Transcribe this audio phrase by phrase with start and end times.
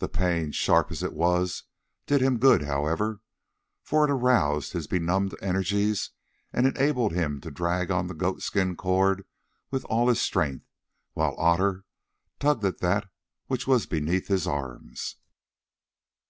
[0.00, 1.62] The pain, sharp as it was,
[2.04, 3.22] did him good, however,
[3.82, 6.10] for it aroused his benumbed energies
[6.52, 9.24] and enabled him to drag on the goat skin cord
[9.70, 10.66] with all his strength,
[11.14, 11.86] while Otter
[12.38, 13.08] tugged at that
[13.46, 15.16] which was beneath his arms.